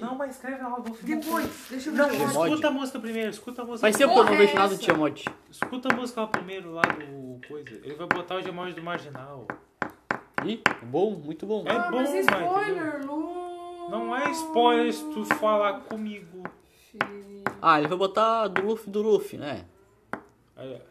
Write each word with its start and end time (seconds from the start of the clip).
Não, 0.00 0.14
mas 0.14 0.34
escreve 0.36 0.62
lá, 0.62 0.70
eu 0.76 0.82
vou 0.82 0.96
Depois, 1.02 1.66
deixa 1.70 1.88
eu 1.90 1.92
ver. 1.94 1.98
Não, 1.98 2.08
o 2.08 2.46
escuta 2.46 2.68
a 2.68 2.70
música 2.70 3.00
primeiro, 3.00 3.30
escuta 3.30 3.62
a 3.62 3.64
música. 3.64 3.92
Que 3.92 4.02
eu 4.02 4.08
não 4.08 4.14
porra 4.14 4.34
é 4.34 4.68
do? 4.68 4.78
Tiamat. 4.78 5.24
Escuta 5.50 5.92
a 5.92 5.96
música 5.96 6.20
lá 6.20 6.26
primeiro, 6.26 6.72
lá 6.72 6.82
do 6.82 7.40
coisa. 7.46 7.70
Ele 7.70 7.94
vai 7.94 8.06
botar 8.06 8.36
o 8.36 8.42
Gemóis 8.42 8.74
do 8.74 8.82
Marginal. 8.82 9.46
Ih, 10.44 10.62
bom, 10.82 11.12
muito 11.12 11.46
bom. 11.46 11.64
É 11.66 11.72
Ah, 11.72 11.90
bom, 11.90 11.96
mas 11.96 12.10
é 12.10 12.22
mas, 12.22 12.42
spoiler, 12.42 13.06
Lu. 13.06 13.90
Não 13.90 14.16
é 14.16 14.30
spoiler 14.30 14.92
se 14.92 15.04
tu 15.12 15.24
falar 15.24 15.80
comigo. 15.80 16.44
Filho. 16.90 17.42
Ah, 17.60 17.78
ele 17.78 17.88
vai 17.88 17.98
botar 17.98 18.48
do 18.48 18.62
Luffy 18.62 18.90
do 18.90 19.02
Luffy, 19.02 19.38
né? 19.38 19.64
Aí, 20.56 20.74
ó. 20.74 20.88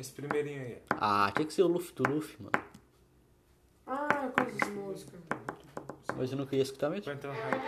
Esse 0.00 0.12
primeirinho 0.12 0.62
aí. 0.62 0.78
Ah, 0.90 1.30
tinha 1.34 1.46
que 1.46 1.52
ser 1.52 1.62
o 1.62 1.68
Luffy 1.68 1.94
do 1.94 2.08
Luffy, 2.08 2.36
mano. 2.40 2.64
Ah, 3.86 4.30
coisa 4.36 4.56
de 4.56 4.70
música. 4.70 5.18
Mas 6.20 6.30
eu 6.30 6.36
não 6.36 6.44
queria 6.44 6.62
escutar 6.62 6.90
mesmo. 6.90 7.06
Vai 7.06 7.14
entrar 7.14 7.32
no 7.32 7.40
hype. 7.40 7.62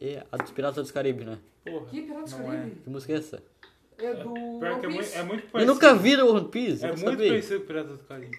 É 0.00 0.24
a 0.30 0.36
dos 0.36 0.52
Piratas 0.52 0.76
dos 0.76 0.92
Caribe, 0.92 1.24
né? 1.24 1.36
Porra. 1.64 1.86
Que 1.86 2.02
Piratas 2.02 2.32
do 2.32 2.38
não 2.38 2.46
Caribe? 2.46 2.76
Que 2.80 2.90
música 2.90 3.12
é 3.12 3.16
essa? 3.16 3.42
É, 3.98 4.14
do 4.14 4.32
Pior 4.60 4.78
que 4.78 4.86
é 4.86 4.88
muito, 4.88 5.14
é 5.16 5.22
muito 5.24 5.44
Eu 5.46 5.50
parecido. 5.50 5.74
nunca 5.74 5.94
vi 5.96 6.16
o 6.16 6.32
One 6.36 6.48
Piece, 6.48 6.84
É 6.84 6.90
eu 6.90 6.94
muito 6.96 7.10
sabia. 7.10 7.28
parecido 7.28 7.58
com 7.58 7.64
o 7.64 7.66
Pirata 7.66 7.88
do 7.88 7.98
Caribe. 8.04 8.38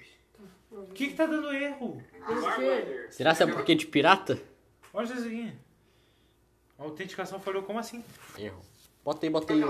O 0.72 0.86
que 0.94 1.08
que 1.08 1.14
tá 1.16 1.26
dando 1.26 1.52
erro? 1.52 2.02
Quê? 2.56 3.08
Será 3.10 3.36
que 3.36 3.44
é 3.44 3.48
porque 3.48 3.76
de 3.76 3.86
pirata? 3.88 4.40
Olha 4.94 5.04
isso 5.04 5.26
aqui. 5.26 5.52
A 6.80 6.84
autenticação 6.84 7.38
falhou 7.42 7.64
como 7.64 7.80
assim? 7.80 8.02
Erro. 8.38 8.62
Bota 9.04 9.26
aí, 9.26 9.30
bota 9.30 9.52
aí 9.52 9.62
o... 9.62 9.68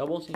Tá 0.00 0.06
bom 0.06 0.18
sim. 0.18 0.32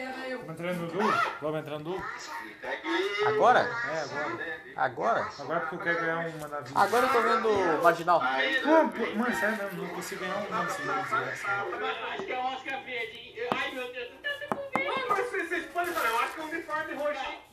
Vamos 0.00 0.48
entrar 0.48 0.72
no 0.74 0.86
Du? 0.86 0.98
Vamos 1.42 1.60
entrar 1.60 1.78
no 1.78 1.84
Du? 1.84 2.02
Agora? 3.26 3.60
É, 3.60 4.00
agora. 4.00 4.60
Agora? 4.76 5.28
Agora 5.38 5.60
porque 5.60 5.74
eu 5.74 5.80
quero 5.80 6.00
ganhar 6.00 6.26
uma 6.28 6.48
na 6.48 6.60
vida. 6.60 6.80
Agora 6.80 7.06
eu 7.06 7.12
tô 7.12 7.20
vendo 7.20 7.82
Marginal. 7.82 8.20
Pô, 8.20 8.26
pô, 8.88 9.16
mano, 9.16 9.34
sério 9.34 9.56
mesmo, 9.58 9.82
não 9.82 9.94
consigo 9.94 10.20
ganhar 10.20 10.36
uma 10.36 10.64
nesse 10.64 10.82
jogo. 10.82 11.00
Acho 12.12 12.22
que 12.24 12.32
é 12.32 12.38
o 12.38 12.44
Oscar 12.46 12.82
verde. 12.84 13.16
hein? 13.18 13.48
Ai, 13.54 13.70
meu 13.72 13.92
Deus, 13.92 14.10
não 14.12 14.22
tá 14.22 14.30
com 14.56 15.14
Mas 15.14 15.30
vocês 15.48 15.66
podem 15.66 15.92
falar, 15.92 16.08
eu 16.08 16.18
acho 16.20 16.32
que 16.34 16.40
é 16.40 16.44
um 16.44 16.48
uniforme 16.48 16.94
roxo. 16.94 17.49